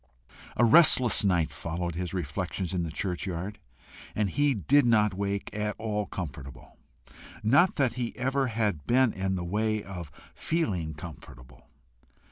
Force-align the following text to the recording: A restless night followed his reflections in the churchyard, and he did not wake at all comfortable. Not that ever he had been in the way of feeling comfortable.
A 0.57 0.65
restless 0.65 1.23
night 1.23 1.51
followed 1.51 1.93
his 1.93 2.11
reflections 2.11 2.73
in 2.73 2.81
the 2.81 2.91
churchyard, 2.91 3.59
and 4.15 4.31
he 4.31 4.55
did 4.55 4.83
not 4.83 5.13
wake 5.13 5.51
at 5.53 5.75
all 5.77 6.07
comfortable. 6.07 6.77
Not 7.43 7.75
that 7.75 7.93
ever 8.15 8.47
he 8.47 8.53
had 8.59 8.87
been 8.87 9.13
in 9.13 9.35
the 9.35 9.45
way 9.45 9.83
of 9.83 10.11
feeling 10.33 10.95
comfortable. 10.95 11.67